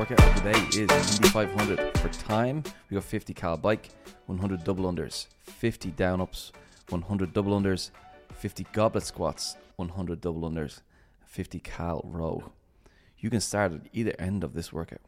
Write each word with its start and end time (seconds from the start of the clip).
workout 0.00 0.22
of 0.22 0.42
the 0.42 0.52
day 0.52 0.80
is 0.80 1.16
Indy 1.16 1.28
500. 1.28 1.98
For 1.98 2.08
time, 2.08 2.62
we 2.88 2.94
got 2.94 3.04
50 3.04 3.34
cal 3.34 3.58
bike, 3.58 3.90
100 4.28 4.64
double 4.64 4.90
unders, 4.90 5.26
50 5.42 5.90
down 5.90 6.22
ups, 6.22 6.52
100 6.88 7.34
double 7.34 7.52
unders, 7.60 7.90
50 8.32 8.64
goblet 8.72 9.04
squats, 9.04 9.58
100 9.76 10.22
double 10.22 10.48
unders, 10.48 10.80
50 11.26 11.60
cal 11.60 12.00
row. 12.06 12.50
You 13.18 13.28
can 13.28 13.42
start 13.42 13.74
at 13.74 13.80
either 13.92 14.14
end 14.18 14.42
of 14.42 14.54
this 14.54 14.72
workout. 14.72 15.02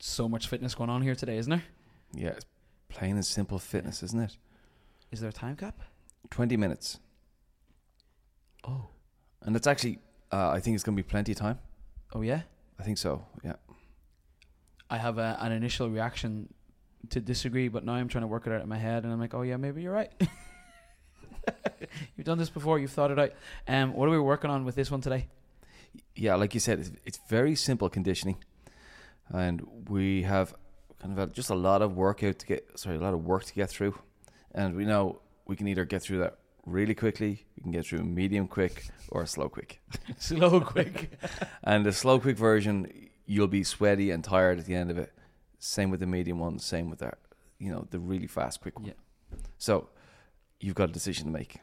So 0.00 0.28
much 0.28 0.48
fitness 0.48 0.74
going 0.74 0.90
on 0.90 1.00
here 1.00 1.14
today, 1.14 1.36
isn't 1.36 1.50
there? 1.50 1.62
Yeah, 2.12 2.30
it's 2.30 2.46
plain 2.88 3.14
and 3.14 3.24
simple 3.24 3.60
fitness, 3.60 4.02
isn't 4.02 4.20
it? 4.20 4.36
Is 5.12 5.20
there 5.20 5.30
a 5.30 5.32
time 5.32 5.54
cap? 5.54 5.78
20 6.30 6.56
minutes. 6.56 6.98
Oh. 8.66 8.88
And 9.42 9.54
it's 9.54 9.68
actually, 9.68 10.00
uh, 10.32 10.48
I 10.48 10.58
think 10.58 10.74
it's 10.74 10.82
going 10.82 10.96
to 10.96 11.00
be 11.00 11.08
plenty 11.08 11.30
of 11.30 11.38
time. 11.38 11.60
Oh 12.12 12.22
yeah. 12.22 12.42
I 12.80 12.82
think 12.82 12.96
so, 12.96 13.26
yeah. 13.44 13.56
I 14.88 14.96
have 14.96 15.18
a, 15.18 15.36
an 15.40 15.52
initial 15.52 15.90
reaction 15.90 16.48
to 17.10 17.20
disagree, 17.20 17.68
but 17.68 17.84
now 17.84 17.92
I'm 17.92 18.08
trying 18.08 18.22
to 18.22 18.28
work 18.28 18.46
it 18.46 18.54
out 18.54 18.62
in 18.62 18.68
my 18.70 18.78
head, 18.78 19.04
and 19.04 19.12
I'm 19.12 19.20
like, 19.20 19.34
oh 19.34 19.42
yeah, 19.42 19.58
maybe 19.58 19.82
you're 19.82 19.92
right. 19.92 20.10
you've 22.16 22.24
done 22.24 22.38
this 22.38 22.48
before. 22.48 22.78
You've 22.78 22.90
thought 22.90 23.10
it 23.10 23.18
out. 23.18 23.32
Um, 23.68 23.92
what 23.92 24.08
are 24.08 24.12
we 24.12 24.18
working 24.18 24.50
on 24.50 24.64
with 24.64 24.76
this 24.76 24.90
one 24.90 25.02
today? 25.02 25.26
Yeah, 26.16 26.36
like 26.36 26.54
you 26.54 26.60
said, 26.60 26.78
it's, 26.78 26.90
it's 27.04 27.20
very 27.28 27.54
simple 27.54 27.90
conditioning. 27.90 28.36
And 29.28 29.60
we 29.90 30.22
have 30.22 30.54
kind 31.02 31.18
of 31.18 31.32
just 31.34 31.50
a 31.50 31.54
lot 31.54 31.82
of 31.82 31.96
workout 31.96 32.38
to 32.38 32.46
get, 32.46 32.78
sorry, 32.78 32.96
a 32.96 33.00
lot 33.00 33.12
of 33.12 33.24
work 33.26 33.44
to 33.44 33.52
get 33.52 33.68
through. 33.68 33.94
And 34.52 34.74
we 34.74 34.86
know 34.86 35.20
we 35.46 35.54
can 35.54 35.68
either 35.68 35.84
get 35.84 36.02
through 36.02 36.20
that 36.20 36.38
really 36.70 36.94
quickly, 36.94 37.44
we 37.56 37.62
can 37.62 37.72
get 37.72 37.86
through 37.86 38.04
medium 38.04 38.46
quick, 38.46 38.86
or 39.08 39.26
slow 39.26 39.48
quick. 39.48 39.80
Slow, 40.18 40.60
quick. 40.60 41.10
And 41.62 41.84
the 41.84 41.92
slow 41.92 42.18
quick 42.18 42.36
version, 42.36 42.90
you'll 43.26 43.48
be 43.48 43.64
sweaty 43.64 44.10
and 44.10 44.24
tired 44.24 44.58
at 44.58 44.66
the 44.66 44.74
end 44.74 44.90
of 44.90 44.98
it. 44.98 45.12
Same 45.58 45.90
with 45.90 46.00
the 46.00 46.06
medium 46.06 46.38
one. 46.38 46.58
Same 46.58 46.88
with 46.88 47.00
that, 47.00 47.18
you 47.58 47.70
know, 47.70 47.86
the 47.90 47.98
really 47.98 48.26
fast 48.26 48.60
quick 48.60 48.78
one. 48.78 48.88
Yeah. 48.88 49.38
So 49.58 49.88
you've 50.58 50.74
got 50.74 50.88
a 50.88 50.92
decision 50.92 51.26
to 51.26 51.32
make. 51.32 51.56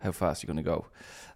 How 0.00 0.12
fast 0.12 0.42
you're 0.42 0.52
going 0.52 0.62
to 0.62 0.70
go, 0.70 0.86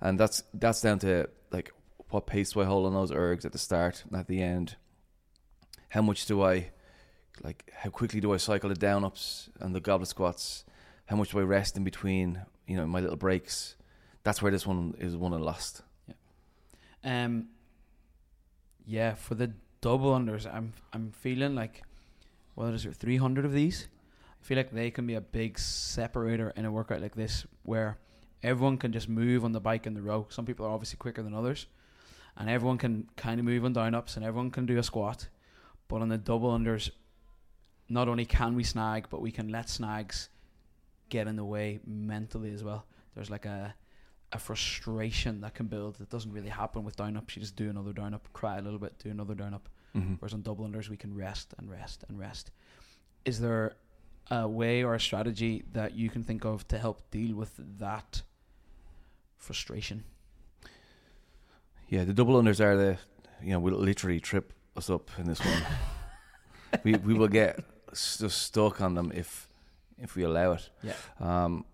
and 0.03 0.21
that's 0.21 0.43
that's 0.53 0.83
down 0.83 0.99
to 0.99 1.31
like 1.51 1.73
what 2.11 2.27
pace 2.27 2.53
do 2.53 2.61
I 2.61 2.65
hold 2.67 2.85
on 2.85 2.93
those 2.93 3.11
ergs 3.11 3.47
at 3.47 3.53
the 3.53 3.59
start 3.59 4.05
and 4.07 4.21
at 4.21 4.27
the 4.27 4.43
end. 4.43 4.77
How 5.89 6.03
much 6.03 6.27
do 6.27 6.43
I 6.43 6.71
like? 7.43 7.73
How 7.75 7.89
quickly 7.89 8.21
do 8.21 8.35
I 8.35 8.37
cycle 8.37 8.69
the 8.69 8.75
down 8.75 9.05
ups 9.05 9.49
and 9.59 9.75
the 9.75 9.81
goblet 9.81 10.09
squats? 10.09 10.65
How 11.09 11.17
much 11.17 11.31
do 11.31 11.39
I 11.39 11.43
rest 11.43 11.77
in 11.79 11.85
between? 11.85 12.43
You 12.67 12.77
know, 12.77 12.87
my 12.87 13.01
little 13.01 13.17
breaks. 13.17 13.77
That's 14.25 14.43
where 14.43 14.53
this 14.53 14.67
one 14.67 14.95
is 14.99 15.17
won 15.17 15.33
and 15.33 15.43
lost. 15.43 15.81
Um, 17.03 17.49
yeah, 18.87 19.15
for 19.15 19.35
the 19.35 19.53
double 19.81 20.13
unders, 20.13 20.47
I'm 20.53 20.75
I'm 20.93 21.13
feeling 21.13 21.55
like, 21.55 21.83
what 22.55 22.75
is 22.75 22.83
there, 22.83 22.93
300 22.93 23.47
of 23.47 23.53
these? 23.53 23.89
I 24.39 24.45
feel 24.45 24.59
like 24.59 24.71
they 24.71 24.91
can 24.91 25.07
be 25.07 25.15
a 25.15 25.21
big 25.23 25.59
separator 25.59 26.53
in 26.57 26.67
a 26.67 26.71
workout 26.71 27.01
like 27.01 27.15
this, 27.15 27.47
where 27.63 27.97
everyone 28.43 28.77
can 28.77 28.93
just 28.93 29.09
move 29.09 29.47
on 29.47 29.53
the 29.53 29.61
bike 29.61 29.87
in 29.87 29.95
the 29.95 30.03
row. 30.03 30.27
Some 30.29 30.45
people 30.45 30.67
are 30.67 30.71
obviously 30.71 30.99
quicker 30.99 31.23
than 31.23 31.35
others, 31.35 31.67
and 32.37 32.51
everyone 32.51 32.77
can 32.77 33.09
kind 33.17 33.41
of 33.41 33.47
move 33.47 33.65
on 33.65 33.73
down 33.73 33.95
ups, 33.95 34.17
and 34.17 34.27
everyone 34.27 34.51
can 34.51 34.67
do 34.67 34.77
a 34.77 34.83
squat. 34.83 35.29
But 35.89 36.03
on 36.03 36.11
the 36.11 36.19
double 36.19 36.51
unders, 36.51 36.91
not 37.89 38.09
only 38.09 38.27
can 38.27 38.55
we 38.55 38.63
snag, 38.63 39.07
but 39.09 39.23
we 39.23 39.33
can 39.33 39.49
let 39.49 39.71
snags 39.71 40.29
get 41.09 41.27
in 41.27 41.37
the 41.37 41.45
way 41.45 41.81
mentally 41.87 42.53
as 42.53 42.63
well. 42.65 42.87
There's 43.15 43.31
like 43.31 43.47
a 43.47 43.75
a 44.33 44.39
frustration 44.39 45.41
that 45.41 45.55
can 45.55 45.67
build 45.67 45.97
that 45.97 46.11
doesn't 46.11 46.33
really 46.33 46.51
happen 46.51 46.85
with 46.85 46.97
down 46.97 47.17
ups. 47.17 47.35
You 47.35 47.41
just 47.41 47.57
do 47.57 47.71
another 47.71 47.93
down 47.93 48.13
up, 48.13 48.29
cry 48.33 48.59
a 48.59 48.61
little 48.61 48.79
bit, 48.79 48.99
do 48.99 49.11
another 49.11 49.35
down 49.35 49.55
up. 49.55 49.69
Mm-hmm. 49.97 50.15
Whereas 50.19 50.35
on 50.35 50.43
double 50.43 50.69
unders, 50.69 50.89
we 50.89 50.97
can 50.97 51.15
rest 51.15 51.55
and 51.57 51.71
rest 51.71 52.05
and 52.09 52.19
rest. 52.19 52.51
Is 53.25 53.41
there 53.41 53.77
a 54.31 54.47
way 54.47 54.85
or 54.85 54.95
a 54.95 55.01
strategy 55.01 55.65
that 55.73 55.95
you 55.95 56.11
can 56.11 56.23
think 56.23 56.45
of 56.45 56.69
to 56.69 56.79
help 56.79 57.11
deal 57.11 57.35
with 57.35 57.53
that 57.79 58.23
frustration? 59.39 60.05
Yeah, 61.89 62.05
the 62.05 62.13
double 62.13 62.41
unders 62.41 62.61
are 62.61 62.77
the, 62.77 62.99
you 63.43 63.53
know, 63.53 63.61
will 63.61 63.79
literally 63.79 64.21
trip 64.21 64.53
us 64.77 64.91
up 64.91 65.11
in 65.17 65.27
this 65.27 65.41
one. 65.41 65.63
we 66.85 66.97
we 66.97 67.15
will 67.15 67.29
get 67.29 67.65
stuck 67.95 68.83
on 68.83 68.95
them 68.95 69.11
if 69.15 69.48
if 70.01 70.17
we 70.17 70.23
allow 70.23 70.53
it. 70.53 70.69
Yeah. 70.83 70.95
Um, 71.21 71.65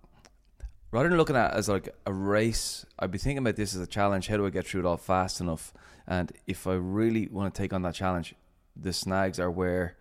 rather 0.90 1.08
than 1.08 1.18
looking 1.18 1.36
at 1.36 1.52
it 1.52 1.58
as 1.58 1.68
like 1.68 1.88
a 2.06 2.12
race, 2.12 2.86
I'd 2.98 3.10
be 3.10 3.18
thinking 3.18 3.38
about 3.38 3.56
this 3.56 3.74
as 3.74 3.80
a 3.80 3.86
challenge. 3.86 4.28
How 4.28 4.36
do 4.36 4.46
I 4.46 4.50
get 4.50 4.66
through 4.66 4.80
it 4.80 4.86
all 4.86 4.96
fast 4.96 5.40
enough? 5.40 5.72
And 6.06 6.32
if 6.46 6.66
I 6.66 6.74
really 6.74 7.28
want 7.28 7.54
to 7.54 7.62
take 7.62 7.72
on 7.72 7.82
that 7.82 7.94
challenge, 7.94 8.34
the 8.76 8.92
snags 8.92 9.38
are 9.40 9.50
where, 9.50 9.96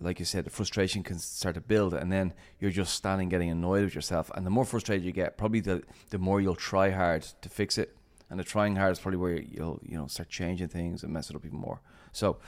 like 0.00 0.18
you 0.18 0.24
said, 0.24 0.44
the 0.44 0.50
frustration 0.50 1.02
can 1.02 1.18
start 1.18 1.54
to 1.54 1.60
build, 1.60 1.94
and 1.94 2.12
then 2.12 2.34
you're 2.60 2.70
just 2.70 2.94
standing 2.94 3.28
getting 3.28 3.50
annoyed 3.50 3.84
with 3.84 3.94
yourself. 3.94 4.30
And 4.34 4.44
the 4.44 4.50
more 4.50 4.64
frustrated 4.64 5.04
you 5.04 5.12
get, 5.12 5.38
probably 5.38 5.60
the 5.60 5.82
the 6.10 6.18
more 6.18 6.40
you'll 6.40 6.54
try 6.54 6.90
hard 6.90 7.22
to 7.22 7.48
fix 7.48 7.78
it. 7.78 7.96
And 8.28 8.40
the 8.40 8.44
trying 8.44 8.76
hard 8.76 8.92
is 8.92 8.98
probably 8.98 9.18
where 9.18 9.40
you'll 9.40 9.80
you 9.84 9.96
know 9.96 10.06
start 10.06 10.28
changing 10.28 10.68
things 10.68 11.02
and 11.02 11.12
mess 11.12 11.30
it 11.30 11.36
up 11.36 11.44
even 11.44 11.58
more. 11.58 11.80
So 12.12 12.38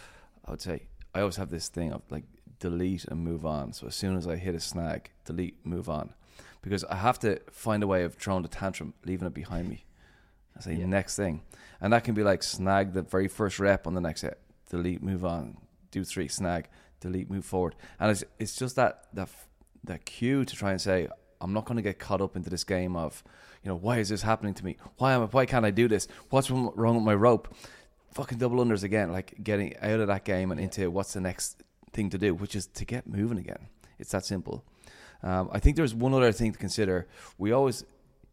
I 0.45 0.51
would 0.51 0.61
say 0.61 0.89
I 1.15 1.21
always 1.21 1.37
have 1.37 1.51
this 1.51 1.69
thing 1.69 1.93
of 1.93 2.03
like 2.11 2.25
delete 2.59 3.05
and 3.05 3.21
move 3.21 3.47
on. 3.47 3.73
So 3.73 3.87
as 3.87 3.95
soon 3.95 4.17
as 4.17 4.27
I 4.27 4.37
hit 4.37 4.55
a 4.55 4.61
snag, 4.61 5.11
delete, 5.25 5.65
move 5.65 5.89
on, 5.89 6.15
because 6.63 6.85
I 6.85 6.97
have 6.97 7.19
to 7.21 7.41
find 7.51 7.83
a 7.83 7.87
way 7.87 8.05
of 8.05 8.15
throwing 8.15 8.43
the 8.43 8.49
tantrum, 8.49 8.95
leaving 9.05 9.27
it 9.27 9.35
behind 9.35 9.69
me. 9.69 9.85
I 10.57 10.61
say 10.61 10.75
Yeah. 10.75 10.87
next 10.87 11.17
thing, 11.17 11.43
and 11.81 11.93
that 11.93 12.03
can 12.05 12.15
be 12.15 12.25
like 12.25 12.43
snag 12.43 12.93
the 12.93 13.03
very 13.03 13.29
first 13.29 13.61
rep 13.61 13.87
on 13.87 13.95
the 13.95 14.01
next 14.01 14.23
set, 14.23 14.39
delete, 14.69 15.03
move 15.03 15.25
on, 15.25 15.57
do 15.93 16.03
three, 16.05 16.27
snag, 16.29 16.69
delete, 17.01 17.31
move 17.31 17.45
forward, 17.45 17.77
and 18.01 18.11
it's 18.11 18.25
it's 18.41 18.57
just 18.57 18.75
that 18.77 19.05
that 19.15 19.29
that 19.85 20.05
cue 20.05 20.45
to 20.45 20.57
try 20.57 20.73
and 20.73 20.81
say 20.81 21.09
I'm 21.41 21.53
not 21.53 21.65
going 21.65 21.77
to 21.77 21.83
get 21.83 22.01
caught 22.01 22.21
up 22.21 22.35
into 22.35 22.51
this 22.51 22.65
game 22.65 22.97
of, 22.97 23.23
you 23.63 23.69
know, 23.69 23.77
why 23.77 23.99
is 23.99 24.09
this 24.09 24.23
happening 24.23 24.55
to 24.55 24.65
me? 24.65 24.77
Why 24.97 25.13
am 25.13 25.23
I, 25.23 25.25
why 25.27 25.47
can't 25.47 25.65
I 25.65 25.71
do 25.71 25.87
this? 25.87 26.09
What's 26.31 26.51
wrong 26.51 26.73
wrong 26.75 26.97
with 26.97 27.05
my 27.05 27.15
rope? 27.15 27.55
Fucking 28.15 28.39
double 28.39 28.65
unders 28.65 28.83
again, 28.83 29.13
like 29.13 29.35
getting 29.45 29.77
out 29.79 30.01
of 30.01 30.09
that 30.09 30.25
game 30.25 30.51
and 30.51 30.59
into 30.61 30.91
what's 30.91 31.13
the 31.13 31.21
next 31.21 31.63
thing 31.99 32.11
to 32.11 32.19
do, 32.19 32.33
which 32.35 32.55
is 32.55 32.67
to 32.69 32.85
get 32.85 33.09
moving 33.09 33.39
again. 33.39 33.67
It's 33.99 34.13
that 34.13 34.25
simple. 34.25 34.65
Um, 35.23 35.51
I 35.53 35.59
think 35.59 35.75
there's 35.75 35.95
one 35.95 36.15
other 36.15 36.31
thing 36.31 36.53
to 36.53 36.59
consider. 36.59 37.09
We 37.39 37.51
always 37.51 37.85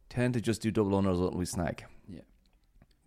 tend 0.07 0.35
to 0.35 0.41
just 0.41 0.61
do 0.61 0.69
double 0.69 1.01
unders 1.01 1.19
when 1.19 1.39
we 1.39 1.45
snag. 1.45 1.85
Yeah. 2.07 2.21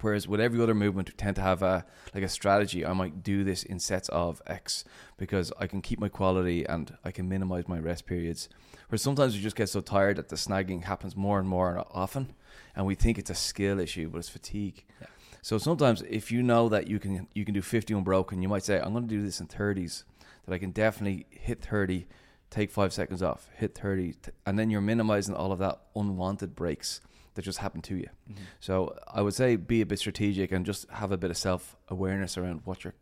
Whereas 0.00 0.26
with 0.26 0.40
every 0.40 0.60
other 0.60 0.74
movement, 0.74 1.10
we 1.10 1.14
tend 1.14 1.36
to 1.36 1.42
have 1.42 1.62
a 1.62 1.86
like 2.12 2.24
a 2.24 2.28
strategy. 2.28 2.84
I 2.84 2.92
might 2.92 3.22
do 3.22 3.44
this 3.44 3.62
in 3.62 3.78
sets 3.78 4.08
of 4.08 4.42
X 4.48 4.84
because 5.16 5.52
I 5.60 5.68
can 5.68 5.80
keep 5.80 6.00
my 6.00 6.08
quality 6.08 6.64
and 6.64 6.96
I 7.04 7.12
can 7.12 7.28
minimize 7.28 7.68
my 7.68 7.78
rest 7.78 8.04
periods. 8.06 8.48
Whereas 8.88 9.02
sometimes 9.02 9.34
we 9.34 9.40
just 9.40 9.56
get 9.56 9.68
so 9.68 9.80
tired 9.80 10.16
that 10.16 10.28
the 10.28 10.36
snagging 10.36 10.84
happens 10.84 11.14
more 11.14 11.38
and 11.38 11.48
more 11.48 11.84
often, 11.92 12.34
and 12.74 12.84
we 12.84 12.96
think 12.96 13.16
it's 13.16 13.30
a 13.30 13.34
skill 13.50 13.78
issue, 13.78 14.08
but 14.08 14.18
it's 14.18 14.28
fatigue. 14.28 14.84
Yeah. 15.00 15.06
So 15.42 15.56
sometimes 15.58 16.02
if 16.02 16.32
you 16.32 16.42
know 16.42 16.68
that 16.68 16.88
you 16.88 16.98
can 16.98 17.28
you 17.32 17.44
can 17.44 17.54
do 17.54 17.62
50 17.62 17.94
unbroken, 17.94 18.42
you 18.42 18.48
might 18.48 18.64
say 18.64 18.80
I'm 18.80 18.92
going 18.92 19.08
to 19.08 19.14
do 19.18 19.22
this 19.22 19.40
in 19.40 19.46
30s. 19.46 20.02
That 20.48 20.54
I 20.54 20.58
can 20.58 20.70
definitely 20.70 21.26
hit 21.30 21.62
30, 21.62 22.06
take 22.50 22.70
five 22.70 22.92
seconds 22.92 23.22
off, 23.22 23.50
hit 23.54 23.74
30, 23.76 24.12
t- 24.14 24.30
and 24.46 24.58
then 24.58 24.70
you're 24.70 24.80
minimizing 24.80 25.34
all 25.34 25.52
of 25.52 25.58
that 25.58 25.78
unwanted 25.94 26.56
breaks 26.56 27.02
that 27.34 27.42
just 27.42 27.58
happen 27.58 27.82
to 27.82 27.96
you. 27.96 28.08
Mm-hmm. 28.30 28.42
So 28.60 28.98
I 29.06 29.20
would 29.20 29.34
say 29.34 29.56
be 29.56 29.82
a 29.82 29.86
bit 29.86 29.98
strategic 29.98 30.50
and 30.50 30.64
just 30.64 30.88
have 30.90 31.12
a 31.12 31.18
bit 31.18 31.30
of 31.30 31.36
self 31.36 31.76
awareness 31.88 32.38
around 32.38 32.62
what 32.64 32.82
your 32.82 32.94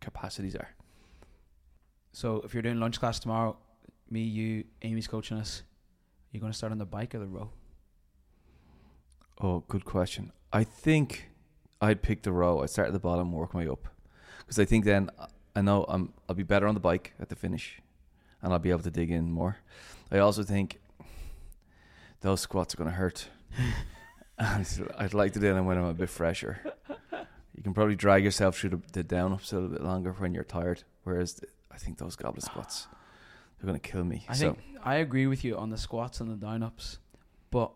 capacities 0.00 0.54
are. 0.54 0.70
So 2.12 2.42
if 2.44 2.54
you're 2.54 2.62
doing 2.62 2.78
lunch 2.78 3.00
class 3.00 3.18
tomorrow, 3.18 3.56
me, 4.08 4.20
you, 4.22 4.64
Amy's 4.82 5.08
coaching 5.08 5.38
us. 5.38 5.62
you're 6.30 6.40
going 6.40 6.52
to 6.52 6.56
start 6.56 6.70
on 6.70 6.78
the 6.78 6.84
bike 6.84 7.14
or 7.14 7.18
the 7.18 7.26
row? 7.26 7.50
Oh, 9.40 9.64
good 9.66 9.84
question. 9.84 10.30
I 10.52 10.62
think 10.62 11.30
I'd 11.80 12.00
pick 12.00 12.22
the 12.22 12.32
row. 12.32 12.62
I'd 12.62 12.70
start 12.70 12.86
at 12.86 12.92
the 12.92 13.00
bottom, 13.00 13.32
work 13.32 13.54
my 13.54 13.60
way 13.64 13.68
up, 13.68 13.88
because 14.38 14.58
I 14.58 14.64
think 14.64 14.84
then 14.84 15.10
I 15.54 15.62
know 15.62 15.84
I'm 15.88 16.12
I'll 16.28 16.34
be 16.34 16.42
better 16.42 16.66
on 16.66 16.74
the 16.74 16.80
bike 16.80 17.12
at 17.20 17.28
the 17.28 17.36
finish, 17.36 17.80
and 18.40 18.52
I'll 18.52 18.58
be 18.58 18.70
able 18.70 18.82
to 18.82 18.90
dig 18.90 19.10
in 19.10 19.30
more. 19.30 19.58
I 20.10 20.18
also 20.18 20.42
think 20.42 20.80
those 22.20 22.40
squats 22.40 22.74
are 22.74 22.76
going 22.76 22.90
to 22.90 22.96
hurt, 22.96 23.28
I'd 24.38 25.14
like 25.14 25.32
to 25.32 25.40
do 25.40 25.52
them 25.52 25.66
when 25.66 25.78
I'm 25.78 25.84
a 25.84 25.94
bit 25.94 26.08
fresher. 26.08 26.60
You 27.54 27.62
can 27.62 27.74
probably 27.74 27.96
drag 27.96 28.24
yourself 28.24 28.56
through 28.56 28.70
the, 28.70 28.80
the 28.92 29.02
down 29.02 29.32
ups 29.32 29.52
a 29.52 29.56
little 29.56 29.70
bit 29.70 29.82
longer 29.82 30.12
when 30.12 30.34
you're 30.34 30.44
tired, 30.44 30.84
whereas 31.04 31.34
the, 31.34 31.46
I 31.70 31.76
think 31.76 31.98
those 31.98 32.16
goblet 32.16 32.42
squats 32.42 32.88
they're 33.58 33.68
going 33.68 33.78
to 33.78 33.90
kill 33.90 34.04
me. 34.04 34.24
I 34.28 34.34
so 34.34 34.54
think 34.54 34.58
I 34.82 34.96
agree 34.96 35.26
with 35.26 35.44
you 35.44 35.56
on 35.56 35.70
the 35.70 35.78
squats 35.78 36.20
and 36.20 36.30
the 36.30 36.34
down 36.34 36.62
ups, 36.62 36.98
but 37.50 37.70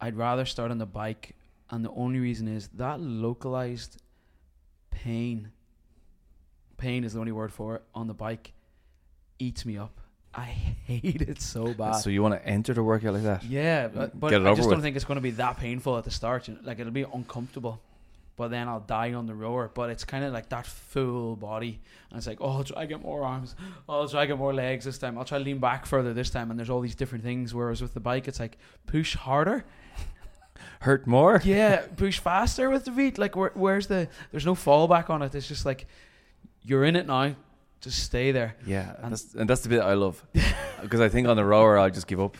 I'd 0.00 0.16
rather 0.16 0.44
start 0.44 0.70
on 0.70 0.78
the 0.78 0.86
bike, 0.86 1.34
and 1.70 1.84
the 1.84 1.90
only 1.90 2.20
reason 2.20 2.48
is 2.48 2.68
that 2.74 3.00
localized 3.00 4.00
pain. 4.90 5.50
Pain 6.78 7.04
is 7.04 7.12
the 7.12 7.20
only 7.20 7.32
word 7.32 7.52
for 7.52 7.76
it 7.76 7.82
on 7.94 8.06
the 8.06 8.14
bike. 8.14 8.52
Eats 9.38 9.66
me 9.66 9.76
up. 9.76 10.00
I 10.34 10.44
hate 10.86 11.20
it 11.22 11.40
so 11.42 11.74
bad. 11.74 11.92
so 11.96 12.10
you 12.10 12.22
want 12.22 12.34
to 12.34 12.46
enter 12.46 12.72
the 12.74 12.82
workout 12.82 13.14
like 13.14 13.22
that? 13.24 13.44
yeah, 13.44 13.88
but, 13.88 14.18
but 14.18 14.32
I 14.34 14.38
just 14.54 14.68
with. 14.68 14.70
don't 14.70 14.82
think 14.82 14.96
it's 14.96 15.04
going 15.04 15.16
to 15.16 15.22
be 15.22 15.32
that 15.32 15.58
painful 15.58 15.96
at 15.98 16.04
the 16.04 16.10
start. 16.10 16.48
Like 16.64 16.78
it'll 16.78 16.92
be 16.92 17.02
uncomfortable. 17.02 17.80
but 18.36 18.48
then 18.48 18.68
I'll 18.68 18.80
die 18.80 19.14
on 19.14 19.26
the 19.26 19.34
rower. 19.34 19.68
But 19.72 19.90
it's 19.90 20.04
kind 20.04 20.24
of 20.24 20.32
like 20.32 20.48
that 20.50 20.66
full 20.66 21.34
body, 21.34 21.80
and 22.10 22.18
it's 22.18 22.26
like, 22.26 22.38
oh, 22.40 22.58
I'll 22.58 22.64
try 22.64 22.82
to 22.82 22.86
get 22.86 23.02
more 23.02 23.24
arms, 23.24 23.56
oh, 23.88 24.00
I'll 24.02 24.08
try 24.08 24.22
to 24.22 24.26
get 24.28 24.38
more 24.38 24.54
legs 24.54 24.84
this 24.84 24.98
time. 24.98 25.18
I'll 25.18 25.24
try 25.24 25.38
to 25.38 25.44
lean 25.44 25.58
back 25.58 25.86
further 25.86 26.12
this 26.14 26.30
time, 26.30 26.50
and 26.50 26.58
there's 26.58 26.70
all 26.70 26.80
these 26.80 26.94
different 26.94 27.24
things. 27.24 27.52
Whereas 27.54 27.82
with 27.82 27.94
the 27.94 28.00
bike, 28.00 28.28
it's 28.28 28.38
like 28.38 28.58
push 28.86 29.16
harder, 29.16 29.64
Hurt 30.80 31.06
more. 31.06 31.40
yeah, 31.44 31.86
push 31.96 32.18
faster 32.20 32.70
with 32.70 32.84
the 32.84 32.92
feet. 32.92 33.18
Like 33.18 33.34
where, 33.34 33.50
where's 33.54 33.86
the? 33.88 34.08
There's 34.30 34.46
no 34.46 34.54
fallback 34.54 35.10
on 35.10 35.22
it. 35.22 35.34
It's 35.34 35.48
just 35.48 35.64
like 35.66 35.86
you're 36.68 36.84
in 36.84 36.96
it 36.96 37.06
now. 37.06 37.34
Just 37.80 38.02
stay 38.02 38.32
there. 38.32 38.56
Yeah, 38.66 38.94
And- 39.02 39.12
that's, 39.12 39.34
and 39.34 39.48
that's 39.48 39.60
the 39.62 39.68
bit 39.68 39.80
I 39.80 39.94
love 39.94 40.22
because 40.82 41.00
I 41.00 41.08
think 41.08 41.28
on 41.28 41.36
the 41.36 41.44
rower 41.44 41.78
I'll 41.78 41.90
just 41.90 42.06
give 42.06 42.20
up. 42.20 42.36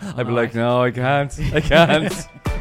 I'd 0.00 0.26
be 0.26 0.32
like, 0.32 0.54
no, 0.54 0.82
I 0.82 0.90
can't, 0.90 1.32
I 1.52 1.60
can't. 1.60 2.28